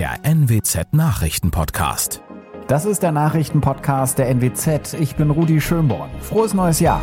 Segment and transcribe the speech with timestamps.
[0.00, 2.22] der NWZ Nachrichtenpodcast.
[2.68, 4.94] Das ist der Nachrichtenpodcast der NWZ.
[4.98, 6.08] Ich bin Rudi Schönborn.
[6.22, 7.02] Frohes neues Jahr.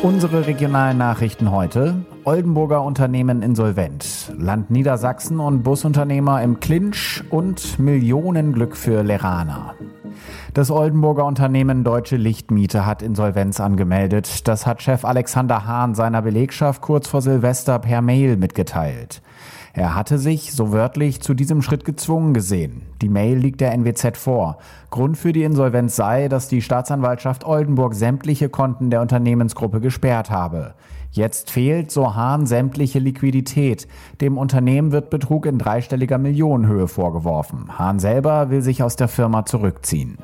[0.00, 2.06] Unsere regionalen Nachrichten heute.
[2.22, 4.32] Oldenburger Unternehmen insolvent.
[4.38, 9.74] Land Niedersachsen und Busunternehmer im Clinch und Millionenglück für Lerana.
[10.52, 14.46] Das Oldenburger Unternehmen Deutsche Lichtmiete hat Insolvenz angemeldet.
[14.46, 19.20] Das hat Chef Alexander Hahn seiner Belegschaft kurz vor Silvester per Mail mitgeteilt.
[19.76, 22.82] Er hatte sich, so wörtlich, zu diesem Schritt gezwungen gesehen.
[23.02, 24.58] Die Mail liegt der NWZ vor.
[24.90, 30.74] Grund für die Insolvenz sei, dass die Staatsanwaltschaft Oldenburg sämtliche Konten der Unternehmensgruppe gesperrt habe.
[31.10, 33.88] Jetzt fehlt, so Hahn, sämtliche Liquidität.
[34.20, 37.76] Dem Unternehmen wird Betrug in dreistelliger Millionenhöhe vorgeworfen.
[37.76, 40.18] Hahn selber will sich aus der Firma zurückziehen.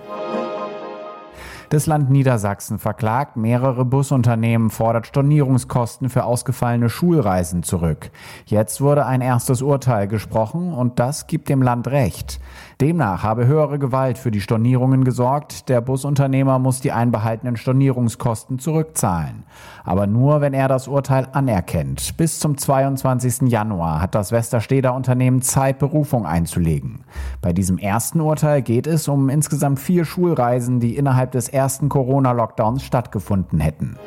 [1.70, 8.10] Das Land Niedersachsen verklagt mehrere Busunternehmen, fordert Stornierungskosten für ausgefallene Schulreisen zurück.
[8.44, 12.40] Jetzt wurde ein erstes Urteil gesprochen und das gibt dem Land Recht.
[12.80, 15.68] Demnach habe höhere Gewalt für die Stornierungen gesorgt.
[15.68, 19.44] Der Busunternehmer muss die einbehaltenen Stornierungskosten zurückzahlen.
[19.84, 22.16] Aber nur, wenn er das Urteil anerkennt.
[22.16, 23.50] Bis zum 22.
[23.50, 27.04] Januar hat das Westersteder Unternehmen Zeit, Berufung einzulegen.
[27.42, 32.82] Bei diesem ersten Urteil geht es um insgesamt vier Schulreisen, die innerhalb des ersten Corona-Lockdowns
[32.82, 33.98] stattgefunden hätten.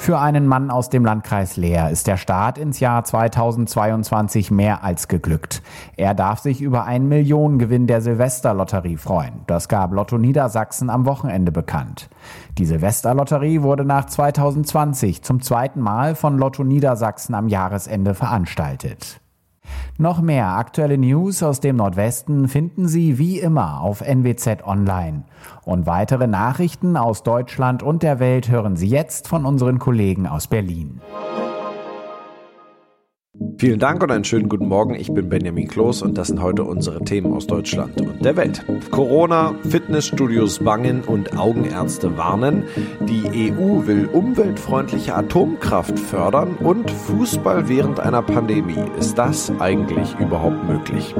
[0.00, 5.08] Für einen Mann aus dem Landkreis Leer ist der Start ins Jahr 2022 mehr als
[5.08, 5.60] geglückt.
[5.94, 9.42] Er darf sich über einen Millionengewinn der Silvesterlotterie freuen.
[9.46, 12.08] Das gab Lotto Niedersachsen am Wochenende bekannt.
[12.56, 19.20] Die Silvesterlotterie wurde nach 2020 zum zweiten Mal von Lotto Niedersachsen am Jahresende veranstaltet.
[19.98, 25.24] Noch mehr aktuelle News aus dem Nordwesten finden Sie wie immer auf NWZ Online.
[25.64, 30.46] Und weitere Nachrichten aus Deutschland und der Welt hören Sie jetzt von unseren Kollegen aus
[30.46, 31.00] Berlin.
[33.60, 34.94] Vielen Dank und einen schönen guten Morgen.
[34.94, 38.64] Ich bin Benjamin Kloß und das sind heute unsere Themen aus Deutschland und der Welt.
[38.90, 42.64] Corona, Fitnessstudios bangen und Augenärzte warnen.
[43.00, 48.82] Die EU will umweltfreundliche Atomkraft fördern und Fußball während einer Pandemie.
[48.98, 51.14] Ist das eigentlich überhaupt möglich?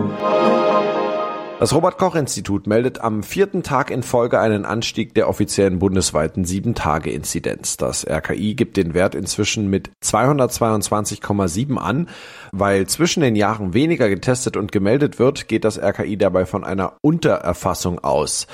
[1.60, 6.46] Das Robert Koch Institut meldet am vierten Tag in Folge einen Anstieg der offiziellen bundesweiten
[6.46, 7.76] 7-Tage-Inzidenz.
[7.76, 12.08] Das RKI gibt den Wert inzwischen mit 222,7 an.
[12.52, 16.94] Weil zwischen den Jahren weniger getestet und gemeldet wird, geht das RKI dabei von einer
[17.02, 18.46] Untererfassung aus.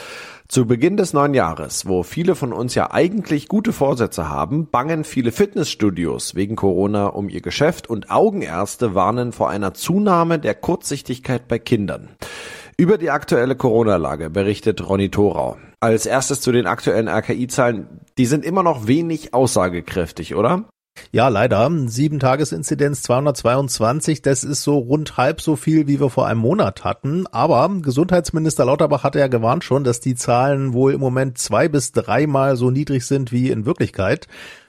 [0.49, 5.05] Zu Beginn des neuen Jahres, wo viele von uns ja eigentlich gute Vorsätze haben, bangen
[5.05, 11.47] viele Fitnessstudios wegen Corona um ihr Geschäft und Augenärzte warnen vor einer Zunahme der Kurzsichtigkeit
[11.47, 12.11] bei Kindern.
[12.79, 15.57] Über die aktuelle Corona-Lage berichtet Ronny Thorau.
[15.81, 18.01] Als erstes zu den aktuellen RKI-Zahlen.
[18.19, 20.69] Die sind immer noch wenig aussagekräftig, oder?
[21.11, 21.71] Ja, leider.
[21.87, 26.85] Sieben Tagesinzidenz 222, das ist so rund halb so viel, wie wir vor einem Monat
[26.85, 27.27] hatten.
[27.29, 31.93] Aber Gesundheitsminister Lauterbach hatte ja gewarnt schon, dass die Zahlen wohl im Moment zwei bis
[31.93, 34.27] dreimal so niedrig sind wie in Wirklichkeit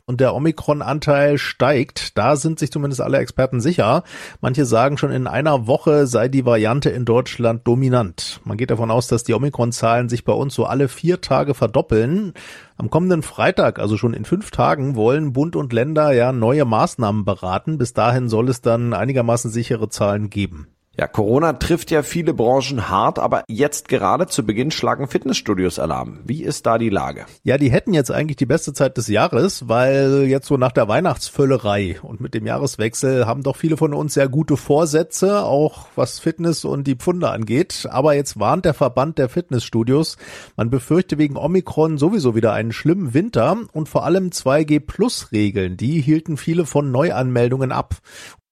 [0.07, 2.17] und der Omikron-Anteil steigt.
[2.17, 4.03] Da sind sich zumindest alle Experten sicher.
[4.39, 8.39] Manche sagen schon, in einer Woche sei die Variante in Deutschland dominant.
[8.45, 12.33] Man geht davon aus, dass die Omikron-Zahlen sich bei uns so alle vier Tage verdoppeln.
[12.77, 17.25] Am kommenden Freitag, also schon in fünf Tagen, wollen Bund und Länder ja neue Maßnahmen
[17.25, 17.77] beraten.
[17.77, 20.67] Bis dahin soll es dann einigermaßen sichere Zahlen geben.
[20.99, 26.21] Ja, Corona trifft ja viele Branchen hart, aber jetzt gerade zu Beginn schlagen Fitnessstudios Alarm.
[26.25, 27.27] Wie ist da die Lage?
[27.43, 30.87] Ja, die hätten jetzt eigentlich die beste Zeit des Jahres, weil jetzt so nach der
[30.87, 36.17] Weihnachtsvöllerei und mit dem Jahreswechsel haben doch viele von uns sehr gute Vorsätze, auch was
[36.17, 37.87] Fitness und die Pfunde angeht.
[37.91, 40.17] Aber jetzt warnt der Verband der Fitnessstudios,
[40.55, 46.37] man befürchte wegen Omikron sowieso wieder einen schlimmen Winter und vor allem 2G-Plus-Regeln, die hielten
[46.37, 47.97] viele von Neuanmeldungen ab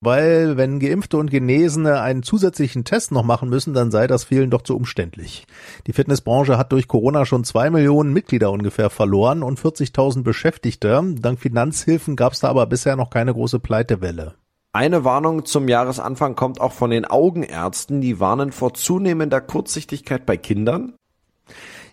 [0.06, 4.52] weil wenn Geimpfte und Genesene einen zusätzlichen Test noch machen müssen, dann sei das vielen
[4.52, 5.46] doch zu umständlich.
[5.88, 11.02] Die Fitnessbranche hat durch Corona schon zwei Millionen Mitglieder ungefähr verloren und 40.000 Beschäftigte.
[11.20, 14.36] Dank Finanzhilfen gab es da aber bisher noch keine große Pleitewelle.
[14.72, 20.36] Eine Warnung zum Jahresanfang kommt auch von den Augenärzten, die warnen vor zunehmender Kurzsichtigkeit bei
[20.36, 20.94] Kindern.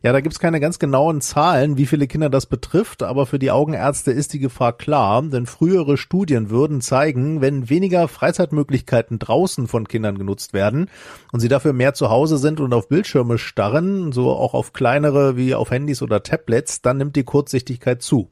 [0.05, 3.53] Ja, da gibt's keine ganz genauen Zahlen, wie viele Kinder das betrifft, aber für die
[3.53, 9.87] Augenärzte ist die Gefahr klar, denn frühere Studien würden zeigen, wenn weniger Freizeitmöglichkeiten draußen von
[9.87, 10.91] Kindern genutzt werden
[11.31, 15.37] und sie dafür mehr zu Hause sind und auf Bildschirme starren, so auch auf kleinere
[15.37, 18.29] wie auf Handys oder Tablets, dann nimmt die Kurzsichtigkeit zu.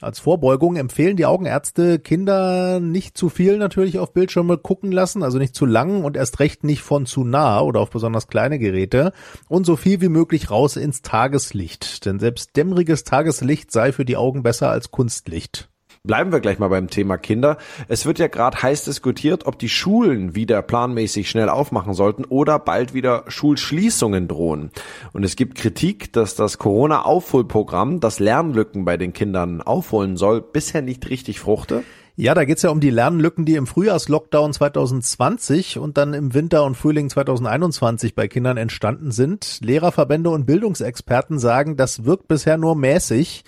[0.00, 5.38] Als Vorbeugung empfehlen die Augenärzte, Kinder nicht zu viel natürlich auf Bildschirme gucken lassen, also
[5.38, 9.12] nicht zu lang und erst recht nicht von zu nah oder auf besonders kleine Geräte
[9.48, 14.16] und so viel wie möglich raus ins Tageslicht, denn selbst dämmeriges Tageslicht sei für die
[14.16, 15.68] Augen besser als Kunstlicht.
[16.04, 17.58] Bleiben wir gleich mal beim Thema Kinder.
[17.86, 22.58] Es wird ja gerade heiß diskutiert, ob die Schulen wieder planmäßig schnell aufmachen sollten oder
[22.58, 24.70] bald wieder Schulschließungen drohen.
[25.12, 30.80] Und es gibt Kritik, dass das Corona-Aufholprogramm, das Lernlücken bei den Kindern aufholen soll, bisher
[30.80, 31.84] nicht richtig fruchte.
[32.22, 36.62] Ja, da geht's ja um die Lernlücken, die im Frühjahrslockdown 2020 und dann im Winter
[36.62, 39.58] und Frühling 2021 bei Kindern entstanden sind.
[39.60, 43.42] Lehrerverbände und Bildungsexperten sagen, das wirkt bisher nur mäßig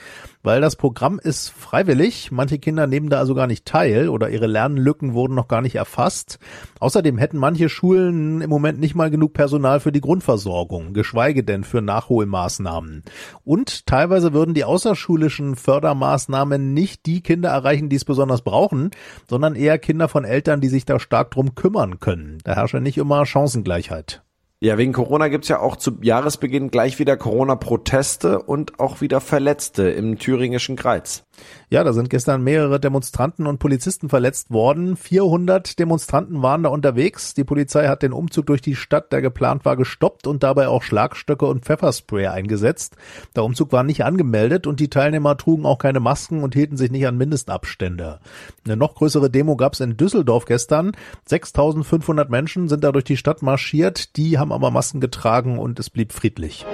[0.44, 2.30] weil das Programm ist freiwillig.
[2.30, 5.74] Manche Kinder nehmen da also gar nicht teil oder ihre Lernlücken wurden noch gar nicht
[5.74, 6.38] erfasst.
[6.78, 11.64] Außerdem hätten manche Schulen im Moment nicht mal genug Personal für die Grundversorgung, geschweige denn
[11.64, 13.02] für Nachholmaßnahmen.
[13.42, 18.90] Und teilweise würden die außerschulischen Fördermaßnahmen nicht die Kinder erreichen, die es besonders brauchen,
[19.28, 22.38] sondern eher Kinder von Eltern, die sich da stark drum kümmern können.
[22.44, 24.22] Da herrscht ja nicht immer Chancengleichheit.
[24.64, 29.90] Ja, wegen Corona gibt's ja auch zu Jahresbeginn gleich wieder Corona-Proteste und auch wieder Verletzte
[29.90, 31.24] im thüringischen Kreis.
[31.74, 34.96] Ja, da sind gestern mehrere Demonstranten und Polizisten verletzt worden.
[34.96, 37.34] 400 Demonstranten waren da unterwegs.
[37.34, 40.84] Die Polizei hat den Umzug durch die Stadt, der geplant war, gestoppt und dabei auch
[40.84, 42.94] Schlagstöcke und Pfefferspray eingesetzt.
[43.34, 46.92] Der Umzug war nicht angemeldet und die Teilnehmer trugen auch keine Masken und hielten sich
[46.92, 48.20] nicht an Mindestabstände.
[48.64, 50.92] Eine noch größere Demo gab's in Düsseldorf gestern.
[51.24, 54.16] 6500 Menschen sind da durch die Stadt marschiert.
[54.16, 56.64] Die haben aber Masken getragen und es blieb friedlich.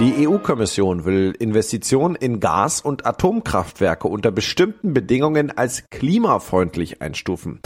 [0.00, 7.60] Die EU-Kommission will Investitionen in Gas- und Atomkraftwerke unter bestimmten Bedingungen als klimafreundlich einstufen.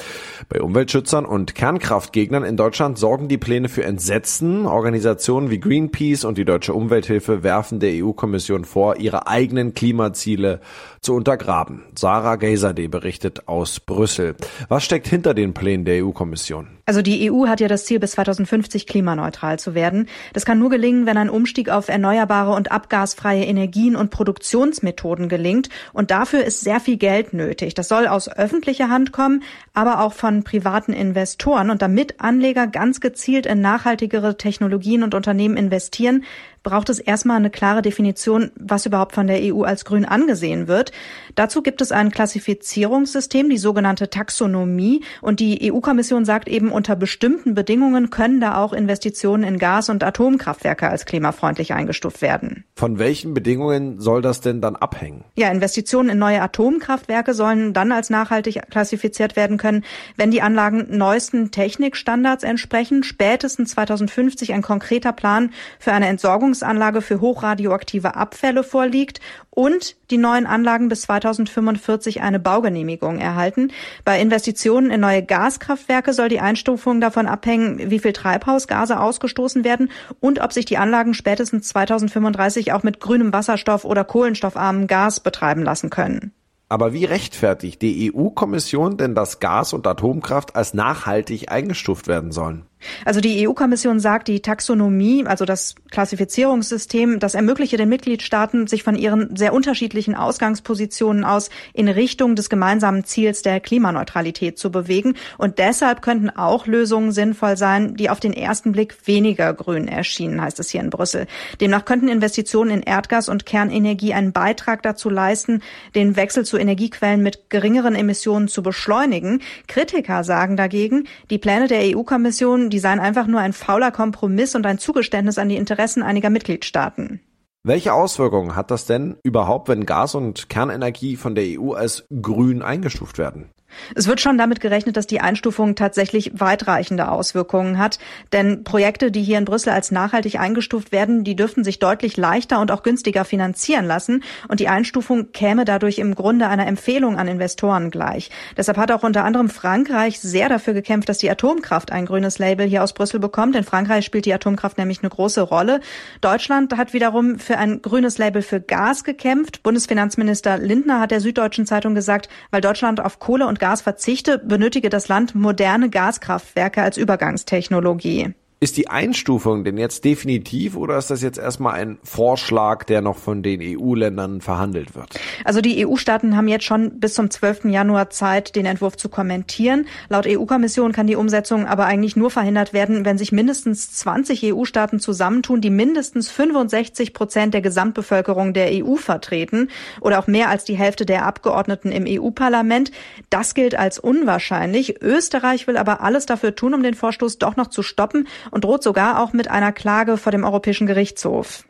[0.51, 4.67] Bei Umweltschützern und Kernkraftgegnern in Deutschland sorgen die Pläne für Entsetzen.
[4.67, 10.61] Organisationen wie Greenpeace und die Deutsche Umwelthilfe werfen der EU-Kommission vor, ihre eigenen Klimaziele
[11.01, 11.85] zu untergraben.
[11.95, 14.37] Sarah Geyserde berichtet aus Brüssel.
[14.69, 16.78] Was steckt hinter den Plänen der EU-Kommission?
[16.89, 20.09] Also die EU hat ja das Ziel, bis 2050 klimaneutral zu werden.
[20.33, 25.69] Das kann nur gelingen, wenn ein Umstieg auf erneuerbare und abgasfreie Energien und Produktionsmethoden gelingt.
[25.93, 27.75] Und dafür ist sehr viel Geld nötig.
[27.75, 29.43] Das soll aus öffentlicher Hand kommen,
[29.75, 31.69] aber auch von privaten Investoren.
[31.69, 36.25] Und damit Anleger ganz gezielt in nachhaltigere Technologien und Unternehmen investieren,
[36.69, 40.93] braucht es erstmal eine klare Definition, was überhaupt von der EU als grün angesehen wird.
[41.35, 45.03] Dazu gibt es ein Klassifizierungssystem, die sogenannte Taxonomie.
[45.23, 50.05] Und die EU-Kommission sagt eben, unter bestimmten Bedingungen können da auch Investitionen in Gas- und
[50.05, 52.65] Atomkraftwerke als klimafreundlich eingestuft werden.
[52.77, 55.25] Von welchen Bedingungen soll das denn dann abhängen?
[55.37, 59.85] Ja, Investitionen in neue Atomkraftwerke sollen dann als nachhaltig klassifiziert werden können,
[60.17, 67.03] wenn die Anlagen neuesten Technikstandards entsprechen, spätestens 2050 ein konkreter Plan für eine Entsorgungs Verbrennungsanlage
[67.03, 69.21] für hochradioaktive Abfälle vorliegt
[69.51, 73.73] und die neuen Anlagen bis 2045 eine Baugenehmigung erhalten.
[74.05, 79.91] Bei Investitionen in neue Gaskraftwerke soll die Einstufung davon abhängen, wie viel Treibhausgase ausgestoßen werden
[80.21, 85.63] und ob sich die Anlagen spätestens 2035 auch mit grünem Wasserstoff oder kohlenstoffarmem Gas betreiben
[85.63, 86.33] lassen können.
[86.69, 92.68] Aber wie rechtfertigt die EU-Kommission denn, dass Gas- und Atomkraft als nachhaltig eingestuft werden sollen?
[93.05, 98.95] Also die EU-Kommission sagt, die Taxonomie, also das Klassifizierungssystem, das ermögliche den Mitgliedstaaten, sich von
[98.95, 105.15] ihren sehr unterschiedlichen Ausgangspositionen aus in Richtung des gemeinsamen Ziels der Klimaneutralität zu bewegen.
[105.39, 110.41] Und deshalb könnten auch Lösungen sinnvoll sein, die auf den ersten Blick weniger grün erschienen,
[110.41, 111.27] heißt es hier in Brüssel.
[111.61, 115.63] Demnach könnten Investitionen in Erdgas und Kernenergie einen Beitrag dazu leisten,
[115.95, 119.41] den Wechsel zu Energiequellen mit geringeren Emissionen zu beschleunigen.
[119.67, 124.67] Kritiker sagen dagegen, die Pläne der EU-Kommission die seien einfach nur ein fauler Kompromiss und
[124.67, 127.21] ein Zugeständnis an die Interessen einiger Mitgliedstaaten.
[127.65, 132.63] Welche Auswirkungen hat das denn überhaupt, wenn Gas- und Kernenergie von der EU als grün
[132.63, 133.51] eingestuft werden?
[133.95, 137.99] Es wird schon damit gerechnet, dass die Einstufung tatsächlich weitreichende Auswirkungen hat.
[138.33, 142.61] Denn Projekte, die hier in Brüssel als nachhaltig eingestuft werden, die dürften sich deutlich leichter
[142.61, 144.23] und auch günstiger finanzieren lassen.
[144.49, 148.31] Und die Einstufung käme dadurch im Grunde einer Empfehlung an Investoren gleich.
[148.57, 152.67] Deshalb hat auch unter anderem Frankreich sehr dafür gekämpft, dass die Atomkraft ein grünes Label
[152.67, 153.57] hier aus Brüssel bekommt.
[153.57, 155.81] In Frankreich spielt die Atomkraft nämlich eine große Rolle.
[156.21, 159.63] Deutschland hat wiederum für ein grünes Label für Gas gekämpft.
[159.63, 164.89] Bundesfinanzminister Lindner hat der Süddeutschen Zeitung gesagt, weil Deutschland auf Kohle und Gas verzichte, benötige
[164.89, 168.35] das Land moderne Gaskraftwerke als Übergangstechnologie.
[168.61, 173.17] Ist die Einstufung denn jetzt definitiv oder ist das jetzt erstmal ein Vorschlag, der noch
[173.17, 175.11] von den EU-Ländern verhandelt wird?
[175.45, 177.67] Also die EU-Staaten haben jetzt schon bis zum 12.
[177.67, 179.87] Januar Zeit, den Entwurf zu kommentieren.
[180.09, 184.99] Laut EU-Kommission kann die Umsetzung aber eigentlich nur verhindert werden, wenn sich mindestens 20 EU-Staaten
[184.99, 189.69] zusammentun, die mindestens 65 Prozent der Gesamtbevölkerung der EU vertreten
[190.01, 192.91] oder auch mehr als die Hälfte der Abgeordneten im EU-Parlament.
[193.31, 195.01] Das gilt als unwahrscheinlich.
[195.01, 198.83] Österreich will aber alles dafür tun, um den Vorstoß doch noch zu stoppen und droht
[198.83, 201.65] sogar auch mit einer Klage vor dem Europäischen Gerichtshof.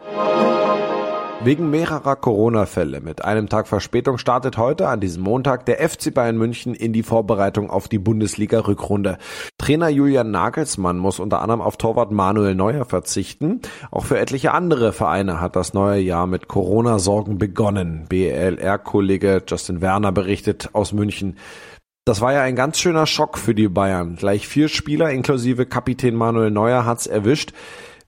[1.41, 6.37] Wegen mehrerer Corona-Fälle mit einem Tag Verspätung startet heute an diesem Montag der FC Bayern
[6.37, 9.19] München in die Vorbereitung auf die Bundesliga-Rückrunde.
[9.57, 13.61] Trainer Julian Nagelsmann muss unter anderem auf Torwart Manuel Neuer verzichten.
[13.93, 18.07] Auch für etliche andere Vereine hat das neue Jahr mit Corona-Sorgen begonnen.
[18.09, 21.37] BLR-Kollege Justin Werner berichtet aus München.
[22.09, 24.17] Das war ja ein ganz schöner Schock für die Bayern.
[24.17, 27.53] Gleich vier Spieler inklusive Kapitän Manuel Neuer hat's erwischt.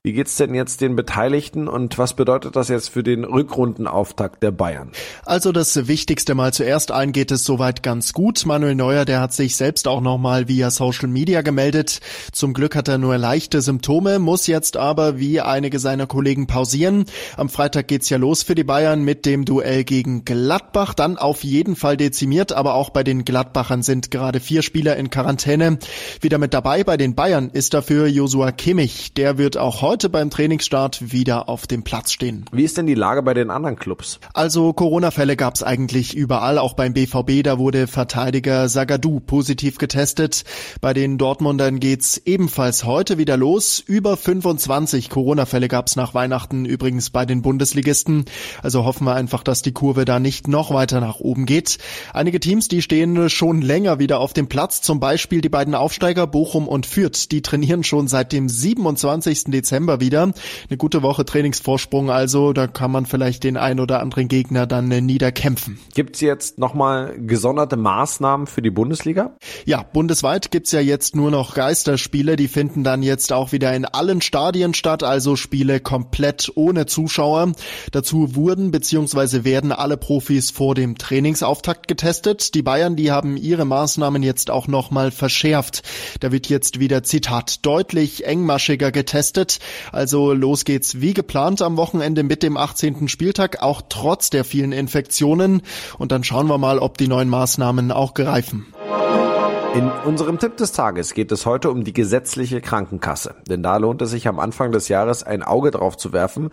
[0.03, 4.49] Wie geht's denn jetzt den Beteiligten und was bedeutet das jetzt für den Rückrundenauftakt der
[4.49, 4.91] Bayern?
[5.25, 8.43] Also das Wichtigste mal zuerst allen geht es soweit ganz gut.
[8.47, 11.99] Manuel Neuer, der hat sich selbst auch nochmal via Social Media gemeldet.
[12.31, 17.05] Zum Glück hat er nur leichte Symptome, muss jetzt aber wie einige seiner Kollegen pausieren.
[17.37, 20.95] Am Freitag geht's ja los für die Bayern mit dem Duell gegen Gladbach.
[20.95, 25.11] Dann auf jeden Fall dezimiert, aber auch bei den Gladbachern sind gerade vier Spieler in
[25.11, 25.77] Quarantäne.
[26.21, 29.13] Wieder mit dabei bei den Bayern ist dafür Josua Kimmich.
[29.13, 32.45] Der wird auch heute beim Trainingsstart wieder auf dem Platz stehen.
[32.51, 34.19] Wie ist denn die Lage bei den anderen Clubs?
[34.33, 40.45] Also Corona-Fälle gab es eigentlich überall, auch beim BVB, da wurde Verteidiger Sagadou positiv getestet.
[40.79, 43.83] Bei den Dortmundern geht's ebenfalls heute wieder los.
[43.85, 48.25] Über 25 Corona-Fälle gab es nach Weihnachten übrigens bei den Bundesligisten.
[48.63, 51.77] Also hoffen wir einfach, dass die Kurve da nicht noch weiter nach oben geht.
[52.13, 56.27] Einige Teams, die stehen schon länger wieder auf dem Platz, zum Beispiel die beiden Aufsteiger
[56.27, 57.29] Bochum und Fürth.
[57.31, 59.45] Die trainieren schon seit dem 27.
[59.45, 60.31] Dezember Dezember wieder.
[60.69, 64.91] Eine gute Woche Trainingsvorsprung also, da kann man vielleicht den ein oder anderen Gegner dann
[64.91, 65.79] äh, niederkämpfen.
[65.93, 69.35] Gibt es jetzt nochmal gesonderte Maßnahmen für die Bundesliga?
[69.65, 73.85] Ja, bundesweit gibt's ja jetzt nur noch Geisterspiele, die finden dann jetzt auch wieder in
[73.85, 77.53] allen Stadien statt, also Spiele komplett ohne Zuschauer.
[77.91, 79.43] Dazu wurden bzw.
[79.43, 82.53] werden alle Profis vor dem Trainingsauftakt getestet.
[82.53, 85.81] Die Bayern, die haben ihre Maßnahmen jetzt auch nochmal verschärft.
[86.19, 89.59] Da wird jetzt wieder Zitat deutlich engmaschiger getestet.
[89.91, 93.07] Also los geht's wie geplant am Wochenende mit dem 18.
[93.07, 95.61] Spieltag, auch trotz der vielen Infektionen.
[95.97, 98.67] Und dann schauen wir mal, ob die neuen Maßnahmen auch greifen.
[99.73, 103.35] In unserem Tipp des Tages geht es heute um die gesetzliche Krankenkasse.
[103.47, 106.49] Denn da lohnt es sich am Anfang des Jahres ein Auge drauf zu werfen,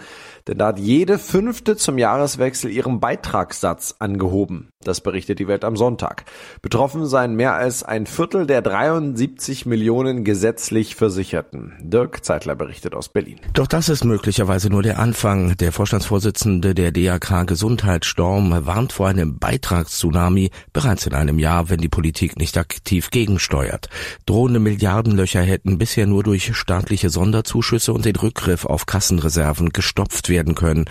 [0.46, 4.68] denn da hat jede fünfte zum Jahreswechsel ihren Beitragssatz angehoben.
[4.84, 6.24] Das berichtet die Welt am Sonntag.
[6.62, 11.72] Betroffen seien mehr als ein Viertel der 73 Millionen gesetzlich Versicherten.
[11.80, 13.40] Dirk Zeitler berichtet aus Berlin.
[13.52, 15.56] Doch das ist möglicherweise nur der Anfang.
[15.56, 21.88] Der Vorstandsvorsitzende der DAK Gesundheitsstorm warnt vor einem Beitragstsunami bereits in einem Jahr, wenn die
[21.88, 23.88] Politik nicht aktiv gegensteuert.
[24.26, 30.54] Drohende Milliardenlöcher hätten bisher nur durch staatliche Sonderzuschüsse und den Rückgriff auf Kassenreserven gestopft werden
[30.54, 30.84] können,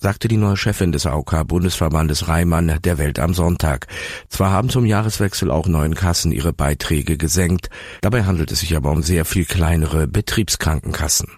[0.00, 3.86] sagte die neue Chefin des AOK Bundesverbandes Reimann der Welt am Sonntag.
[4.28, 8.90] Zwar haben zum Jahreswechsel auch neun Kassen ihre Beiträge gesenkt, dabei handelt es sich aber
[8.90, 11.28] um sehr viel kleinere Betriebskrankenkassen.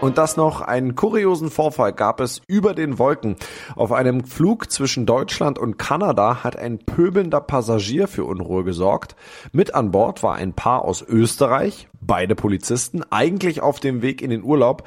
[0.00, 3.36] Und das noch einen kuriosen Vorfall gab es über den Wolken.
[3.76, 9.14] Auf einem Flug zwischen Deutschland und Kanada hat ein pöbelnder Passagier für Unruhe gesorgt.
[9.52, 14.30] Mit an Bord war ein Paar aus Österreich, beide Polizisten, eigentlich auf dem Weg in
[14.30, 14.84] den Urlaub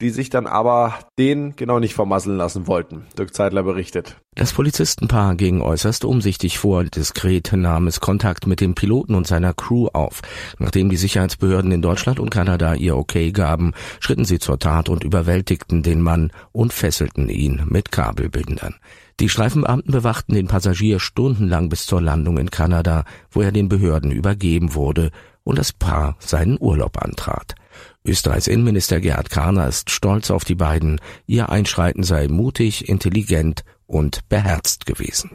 [0.00, 3.06] die sich dann aber den genau nicht vermasseln lassen wollten.
[3.18, 4.16] Dirk Zeitler berichtet.
[4.36, 6.84] Das Polizistenpaar ging äußerst umsichtig vor.
[6.84, 10.22] Diskret nahm es Kontakt mit dem Piloten und seiner Crew auf.
[10.58, 15.02] Nachdem die Sicherheitsbehörden in Deutschland und Kanada ihr Okay gaben, schritten sie zur Tat und
[15.02, 18.76] überwältigten den Mann und fesselten ihn mit Kabelbindern.
[19.18, 24.12] Die Streifenbeamten bewachten den Passagier stundenlang bis zur Landung in Kanada, wo er den Behörden
[24.12, 25.10] übergeben wurde
[25.42, 27.56] und das Paar seinen Urlaub antrat.
[28.04, 31.00] Österreichs Innenminister Gerhard Kahner ist stolz auf die beiden.
[31.26, 35.30] Ihr Einschreiten sei mutig, intelligent und beherzt gewesen.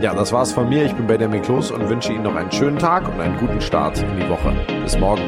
[0.00, 0.84] Ja, das war's von mir.
[0.84, 3.98] Ich bin Benjamin Kloß und wünsche Ihnen noch einen schönen Tag und einen guten Start
[3.98, 4.54] in die Woche.
[4.82, 5.22] Bis morgen.